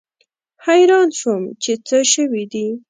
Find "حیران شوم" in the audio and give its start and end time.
0.65-1.43